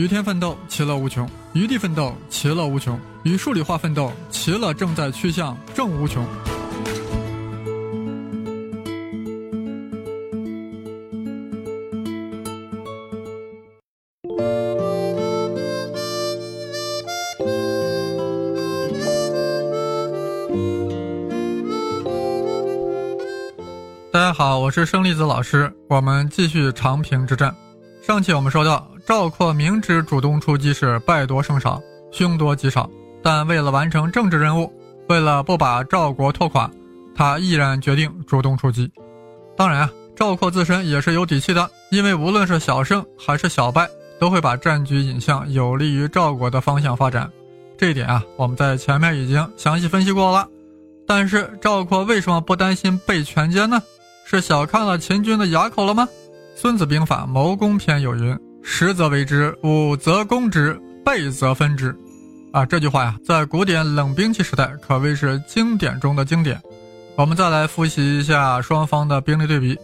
[0.00, 6.26] 与天奋斗，其乐无穷；与地奋斗，其乐无穷；与数理化奋斗，其乐正在趋向正无穷。
[24.10, 27.54] 大家好，我是生粒子老师，我们继续长平之战。
[28.02, 32.88] 上期我们说到，赵括明知主动出击是败多胜少、凶多吉少，
[33.22, 34.72] 但为了完成政治任务，
[35.08, 36.70] 为了不把赵国拖垮，
[37.14, 38.90] 他毅然决定主动出击。
[39.56, 47.30] 当然啊，赵括自身也是有底气的，因为无论是小胜还是小败，都会把战局引向有利于赵国的方向发展。
[47.76, 50.46] 这一点啊，我们在前面已经详细分析过了。
[51.06, 53.82] 但是赵括为什么不担心被全歼呢？
[54.24, 56.06] 是小看了秦军的牙口了吗？
[56.60, 61.94] 《孙子兵法·谋攻篇》有云：“十则为之，五则攻之，倍则分之。”
[62.52, 66.60] 啊，这句话呀，在古典冷兵器时代可谓是经典中的经典。
[67.16, 69.78] 我们再来复习一下双方的兵力对比：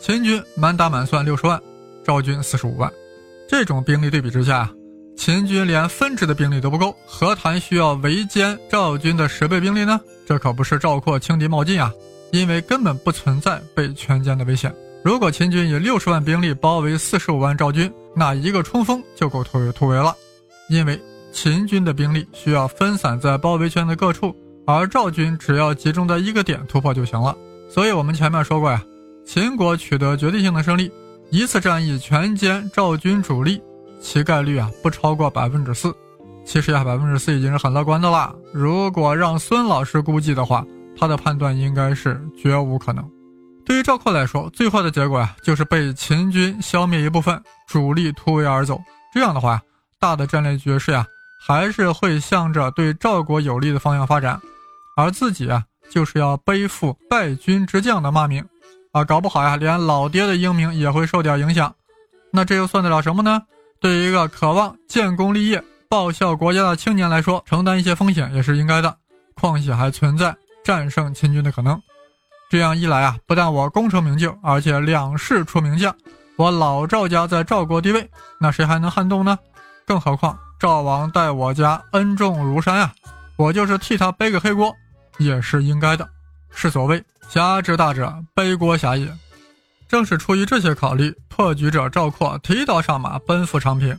[0.00, 1.60] 秦军满打满算六十万，
[2.04, 2.90] 赵军四十五万。
[3.48, 4.68] 这种兵力对比之下，
[5.16, 10.00] 秦军连分支的兵力都不够，何谈需要围歼赵军的十倍兵力呢？
[10.26, 11.92] 这可不是赵括轻敌冒进啊！
[12.32, 14.74] 因为根本不存在被全歼的危险。
[15.04, 20.14] 如果秦军以六十万兵力包围四十五万赵军，那一个冲锋就够突围突围了。
[20.68, 21.00] 因为
[21.32, 24.34] 秦军的兵力需要分散在包围圈的各处，
[24.66, 27.36] 而赵军只要集中在一个点突破就行了。
[27.68, 28.82] 所以我们前面说过呀，
[29.24, 30.90] 秦国取得决定性的胜利，
[31.30, 33.60] 一次战役全歼赵军主力，
[34.00, 35.92] 其概率啊不超过百分之四。
[36.44, 38.34] 其实呀，百分之四已经是很乐观的啦。
[38.52, 40.64] 如果让孙老师估计的话。
[40.94, 43.02] 他的判断应该是绝无可能。
[43.64, 48.80] 对于赵括来说，最坏的结果呀，就是被秦军消灭一部分，主力突围而走。
[49.14, 49.60] 这样的话，
[50.00, 51.06] 大的战略局势呀，
[51.46, 54.40] 还是会向着对赵国有利的方向发展，
[54.96, 58.44] 而自己啊，就是要背负败军之将的骂名，
[58.92, 61.72] 啊，搞不好呀，连老爹的英名也会受点影响。
[62.32, 63.42] 那这又算得了什么呢？
[63.80, 68.96] 对于一个渴望建功立业、报效国家的青年来说，承担一些风险也是应该的。
[69.34, 70.34] 况且还存在。
[70.64, 71.76] 战胜秦军的可能，
[72.52, 75.96] 这样一来啊，不但我功成名就，而且两世出名将，
[76.36, 79.38] 我老赵家在赵国地位，那谁还能撼动呢？
[79.86, 82.92] 更何况赵王待我家恩重如山啊，
[83.38, 84.70] 我就是替他背个黑锅，
[85.16, 86.06] 也是应该的。
[86.50, 89.10] 是所谓侠之大者，背锅侠也。
[89.88, 93.98] 正是出于这些考虑，破局者赵括提刀上马，奔赴长平。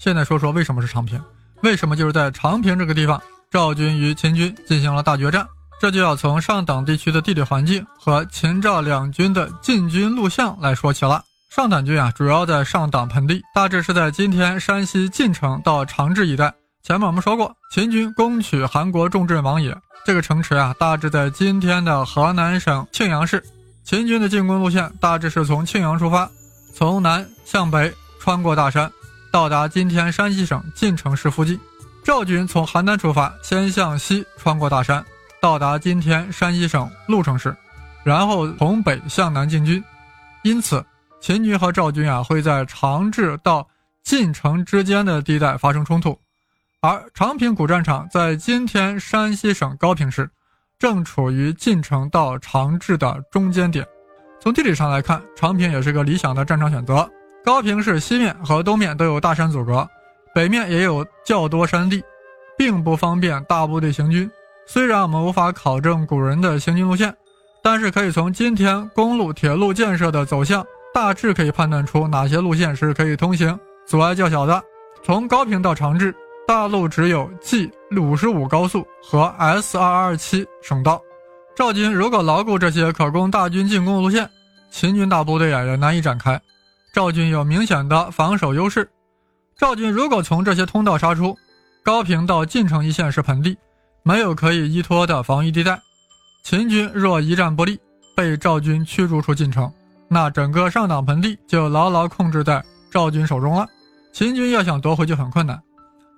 [0.00, 1.22] 现在说说为什么是长平？
[1.62, 5.46] 为什么就是在长平这个地方，赵军与秦军进行了大决战？
[5.82, 11.24] 这就要从上党地区的地理环境和秦赵两军的进军路线来说起了。
[11.50, 16.54] 上党军啊，主要在上党盆地，大致是在今天山西晋城到长治一带。
[16.84, 19.76] 前面我们说过，秦军攻取韩国重镇王野
[20.06, 23.42] 这个城池啊，大致在今天的河南省庆阳市。
[23.82, 26.30] 秦军的进攻路线大致是从庆阳出发，
[26.72, 28.88] 从南向北穿过大山，
[29.32, 31.58] 到达今天山西省晋城市附近。
[32.04, 35.04] 赵军从邯郸出发，先向西穿过大山。
[35.42, 37.52] 到达今天山西省潞城市，
[38.04, 39.82] 然后从北向南进军，
[40.42, 40.86] 因此
[41.20, 43.66] 秦军和赵军啊会在长治到
[44.04, 46.16] 晋城之间的地带发生冲突，
[46.80, 50.30] 而长平古战场在今天山西省高平市，
[50.78, 53.84] 正处于晋城到长治的中间点。
[54.40, 57.10] 从地理上来看，长平也是个理想的战场选择。
[57.44, 59.88] 高平市西面和东面都有大山阻隔，
[60.32, 62.00] 北面也有较多山地，
[62.56, 64.30] 并不方便大部队行军。
[64.72, 67.14] 虽然我们无法考证古人的行军路线，
[67.62, 74.64] 但是可以从今天公路、铁路建设的走向，大致可以判断出哪些路线是可以通行、阻碍较小的。
[75.02, 76.14] 从高平到长治，
[76.48, 81.02] 大陆只有 G 五十五高速和 S 二二七省道。
[81.54, 84.26] 赵军如果牢固这些可供大军进攻的路线，
[84.70, 86.40] 秦军大部队啊也难以展开。
[86.94, 88.88] 赵军有明显的防守优势。
[89.54, 91.36] 赵军如果从这些通道杀出，
[91.82, 93.54] 高平到晋城一线是盆地。
[94.02, 95.80] 没有可以依托的防御地带，
[96.42, 97.78] 秦军若一战不利，
[98.16, 99.72] 被赵军驱逐出晋城，
[100.08, 103.66] 那整个上党盆地就牢牢控制在赵军手中了。
[104.12, 105.60] 秦军要想夺回就很困难，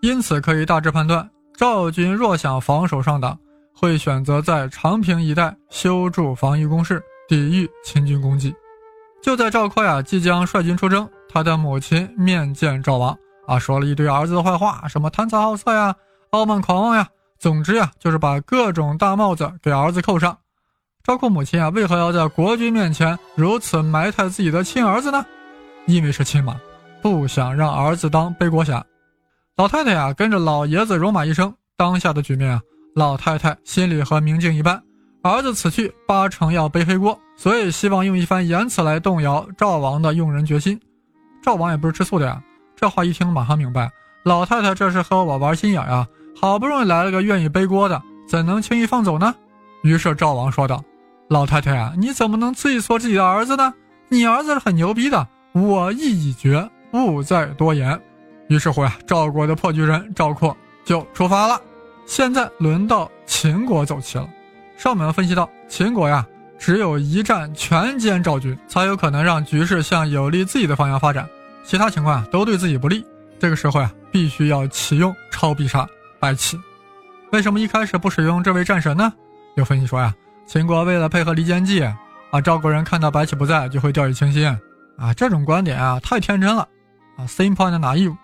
[0.00, 3.36] 因此可以大致判断，赵军若想防守上党，
[3.74, 8.54] 会选择在长平一带修筑防御工事，抵御秦军攻击。
[9.20, 15.94] 就在赵括呀即将率军出征，他的母亲面见赵王啊，说了一堆儿子的坏话，什么贪财好色呀，
[16.30, 17.08] 傲慢狂妄呀。
[17.42, 20.38] 总之呀，就是把各种大帽子给儿子扣上。
[21.02, 25.26] 赵括母亲啊，为何要在国君面前如此埋汰自己的亲儿子呢？
[25.86, 26.54] 因为是亲妈，
[27.02, 28.86] 不想让儿子当背锅侠。
[29.56, 31.52] 老太太呀，跟着老爷子戎马一生。
[31.76, 32.60] 当下的局面啊，
[32.94, 34.80] 老太太心里和明镜一般，
[35.24, 40.80] 儿子此去八成要背黑锅，所以希望用一番言辞来动摇赵王的用人决心。
[41.42, 42.40] 赵王也不是吃素的呀，
[42.76, 43.90] 这话一听马上明白，
[44.22, 46.06] 老太太这是和我玩心眼啊！
[46.34, 49.34] 好不容易来了个愿意背锅的，怎能轻易放走呢？
[49.82, 50.82] 于是赵王说道
[51.28, 53.72] ：“老太太啊，你怎么能自己说自己的儿子呢？
[54.08, 58.00] 你儿子是很牛逼的，我意已决，勿再多言。”
[58.48, 61.60] 于是乎呀，赵国的破局人赵括就出发了。
[62.06, 64.28] 现在轮到秦国走棋了。
[64.76, 66.26] 上面分析到，秦国呀，
[66.58, 71.26] 只有一战全歼赵军，才有可能让局势向有利自己的方向发展，
[71.64, 73.04] 其他情况啊都对自己不利。
[73.38, 75.86] 这个时候呀，必须要启用超必杀
[76.22, 76.56] 白起。
[77.32, 79.12] 为什么一开始不使用这位战神呢？
[79.56, 80.14] 有分析说呀，
[80.46, 84.46] 秦国为了配合离间计，啊，赵国人看到白起不在就会掉以轻心，
[84.96, 86.62] 啊，这种观点啊太天真了，
[87.16, 88.16] 啊，simple and naive，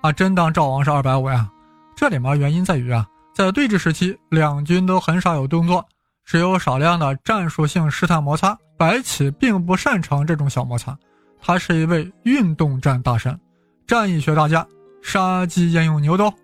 [0.00, 1.48] 啊，真当赵王是二百五呀？
[1.94, 5.86] 这里面原因在于啊，在对峙时期，两军都很少有动作，
[6.24, 8.58] 只有少量的战术性试探摩擦。
[8.76, 10.98] 白起并不擅长这种小摩擦，
[11.40, 13.38] 他是一位运动战大神，
[13.86, 14.66] 战役学大家，
[15.00, 16.34] 杀鸡焉用牛刀。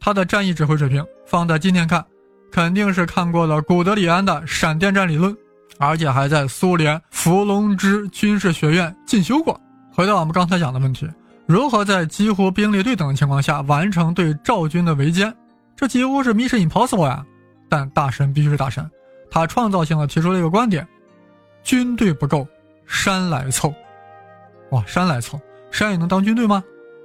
[0.00, 2.04] 他的战役指挥水平放在今天看。
[2.50, 5.32] 肯定是看过了古德里安的闪电战理论，
[5.78, 9.60] 而且还在苏联伏龙芝军事学院进修过。
[9.92, 11.08] 回到我们刚才讲的问题，
[11.46, 15.32] 如何在几乎兵力对等的情况下完成对赵军的围歼？
[15.76, 17.24] 这几乎是 mission impossible 呀！
[17.68, 18.90] 但大神必须是大神，
[19.30, 20.84] 他创造性的提出了一个观点：
[21.62, 22.44] 军队不够，
[22.84, 23.72] 山来凑。
[24.72, 26.64] 哇，山来凑，山也能当军队吗？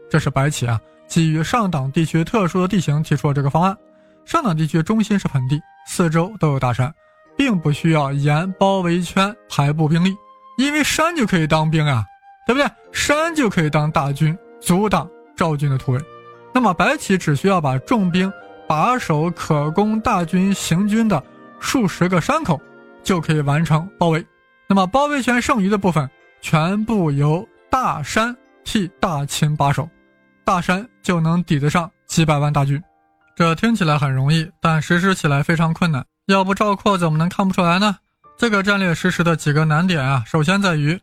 [0.09, 3.75] 这是白起啊，基于上党地区特殊的地形提出了这个方案。
[4.25, 6.93] 上党地区中心是盆地，四周都有大山，
[7.37, 10.15] 并不需要沿包围圈排布兵力，
[10.57, 12.03] 因为山就可以当兵啊，
[12.47, 12.67] 对不对？
[12.91, 16.01] 山就可以当大军，阻挡赵军的突围。
[16.53, 18.31] 那么白起只需要把重兵
[18.67, 21.21] 把守可供大军行军的
[21.59, 22.59] 数十个山口，
[23.03, 24.25] 就可以完成包围。
[24.67, 26.09] 那么包围圈剩余的部分，
[26.41, 29.87] 全部由大山替大秦把守，
[30.45, 32.81] 大山就能抵得上几百万大军。
[33.36, 36.06] 这听起来很容易，但实施起来非常困难。
[36.27, 37.97] 要不赵括怎么能看不出来呢？
[38.38, 41.00] 这个战略实施的几个难点啊，首先在于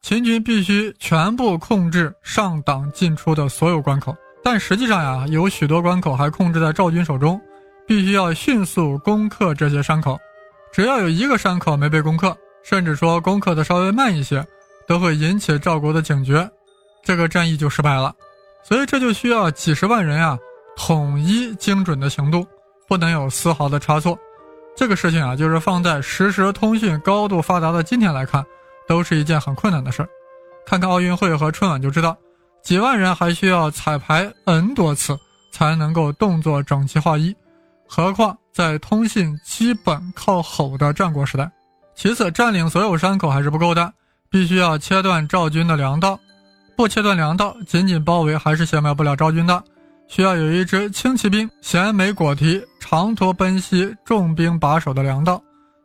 [0.00, 7.40] 秦军必须全部控制上党进出的所有关口，但实际上呀，有许多关口还控制在赵军手中，
[7.86, 10.18] 必须要迅速攻克这些山口。
[10.72, 14.44] 只要有一个山口没被攻克，甚至说攻克的稍微慢一些，
[14.86, 16.48] 都会引起赵国的警觉，
[17.04, 18.14] 这个战役就失败了。
[18.68, 20.38] 所以这就需要几十万人啊。
[20.76, 22.46] 统一精准的行动，
[22.86, 24.16] 不能有丝毫的差错。
[24.76, 28.44] 这个事情啊，就是放在实时通讯高度发达的今天来看，
[28.86, 30.08] 都是一件很困难的事儿。
[30.66, 32.14] 看看奥运会和春晚就知道，
[32.62, 35.18] 几万人还需要彩排 n 多次
[35.50, 37.34] 才能够动作整齐划一，
[37.88, 41.50] 何况在通信基本靠吼的战国时代。
[41.96, 43.90] 其次，占领所有山口还是不够的，
[44.30, 46.20] 必须要切断赵军的粮道。
[46.78, 49.60] 不切断粮道，仅仅包围还是消灭不了赵军的。
[50.06, 55.42] 需要有一支轻骑兵衔枚裹提，长途奔袭重兵把守的粮道，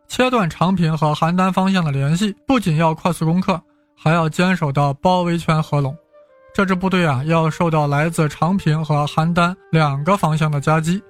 [0.07, 2.31] 切断长平和邯郸方向的联系。
[2.45, 3.59] 不仅要快速攻克，
[3.97, 5.97] 还要坚守到包围圈合拢。
[6.53, 11.01] 这支部队啊，要受到来自长平和邯郸两个方向的夹击。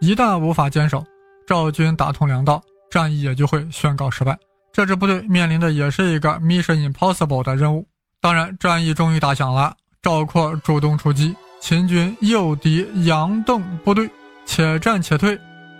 [0.00, 1.04] 一旦无法坚守，
[1.46, 4.34] 赵军打通粮道，战役也就会宣告失败。
[4.72, 7.86] 这支部队面临的也是一个 mission impossible 的任务。
[8.20, 11.34] 当然，战役终于打响了，赵括主动出击。
[11.60, 14.08] 秦军诱敌佯动部队，
[14.44, 15.38] 且战且退。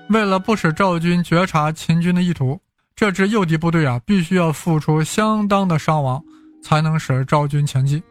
[0.09, 2.61] 为了不使赵军觉察秦军的意图，
[2.95, 6.23] 这支诱敌部队啊，必须要付出相当的伤亡，
[6.63, 8.03] 才能使赵军前进。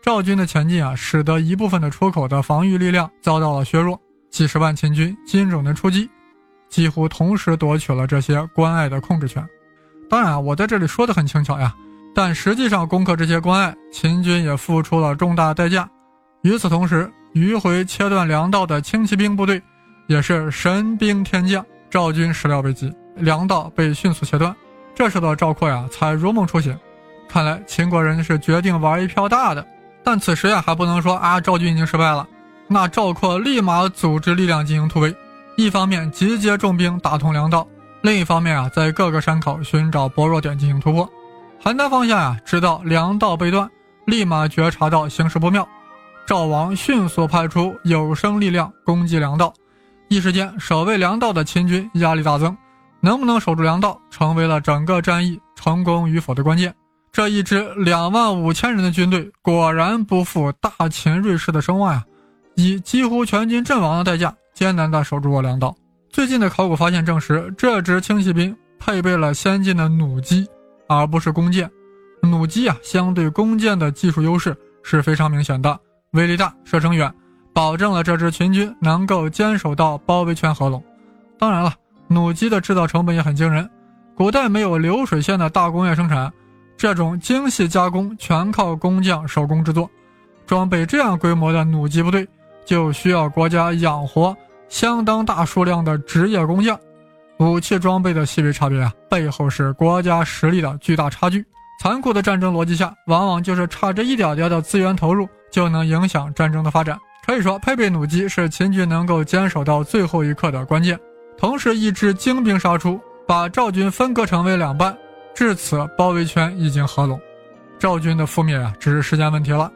[0.00, 4.00] 赵军的前进啊，使得一部分的出口的防御力量遭到了削弱。
[4.30, 6.08] 几十万秦军精准的出击，
[6.68, 9.46] 几乎同时夺取了这些关隘的控制权。
[10.08, 11.74] 当然，我在这里说的很轻巧呀，
[12.14, 15.88] 但实际上攻克这些关隘，秦军也付出了重大代价。
[16.42, 19.62] 与此同时，迂回切断粮道的轻骑兵部队
[20.08, 24.54] 也是神兵天降，赵军始料未及，粮道被迅速切断。
[24.94, 26.78] 这时的赵括呀，才如梦初醒。
[27.28, 29.66] 看来秦国人是决定玩一票大的。
[30.04, 32.28] 但此时呀，还不能说啊，赵军已经失败了。
[32.68, 35.14] 那赵括立马组织力量进行突围，
[35.56, 37.66] 一方面集结重兵打通粮道，
[38.02, 41.08] 另一方面啊，在各个山口寻找薄弱点进行突破。
[41.64, 43.70] 邯郸方向呀，知道粮道被断，
[44.06, 45.66] 立马觉察到形势不妙。
[46.26, 49.54] 赵王迅速派出有生力量攻击粮道，
[50.08, 52.56] 一时间守卫粮道的秦军压力大增。
[53.00, 56.74] 能不能守住粮道，成为了整个战役成功与否的关键。
[57.12, 62.04] 这一支两万五千人的军队果然不负大秦瑞士的声望呀，
[62.56, 65.72] 以几乎全军阵亡的代价，艰难地守住了粮道。
[66.10, 70.48] 最近的考古发现证实，这支轻骑兵配备了先进的弩机，
[70.96, 71.70] 而不是弓箭。
[72.22, 75.78] 弩机啊，相对弓箭的技术优势是非常明显的，
[76.12, 77.12] 威力大，射程远，
[77.52, 80.82] 保证了这支群军能够坚守到包围圈合拢。
[81.38, 81.74] 当然了，
[82.08, 83.68] 弩机的制造成本也很惊人，
[84.14, 86.32] 古代没有流水线的大工业生产。
[86.76, 89.88] 这种精细加工全靠工匠手工制作，
[90.46, 92.26] 装备这样规模的弩机部队，
[92.64, 94.36] 就需要国家养活
[94.68, 96.78] 相当大数量的职业工匠。
[97.38, 101.44] 武器装备的细微差别啊，背后是国家实力的巨大差距。
[101.80, 106.96] 残酷的战争逻辑下，往往就是差这一点点的资源投入，就能影响战争的发展。
[107.26, 110.98] 可以说，配备弩机是秦军能够坚守到最后一刻的关键。
[111.36, 114.96] 同时，一支精兵杀出，把赵军分割成为两半。
[115.34, 117.20] 至此，包围圈已经合拢，
[117.78, 119.72] 赵军的覆灭啊，只是时间问题了。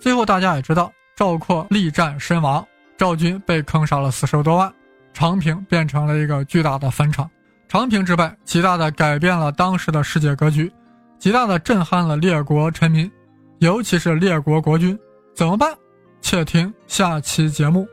[0.00, 2.64] 最后，大家也知道，赵括力战身亡，
[2.96, 4.72] 赵军被坑杀了四十多万，
[5.12, 7.30] 长平变成了一个巨大的坟场。
[7.68, 10.72] 长平之败，极大的改变了当时的世界格局，
[11.18, 13.10] 极大的震撼了列国臣民，
[13.58, 14.98] 尤其是列国国君。
[15.34, 15.72] 怎么办？
[16.20, 17.86] 且听下期节目，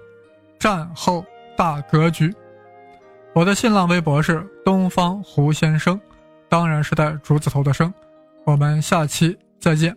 [0.60, 2.34] 战后大格局。
[3.34, 6.00] 我的新浪微博是东方胡先生。
[6.50, 7.94] 当然是带竹字头的生，
[8.44, 9.96] 我们下期再见。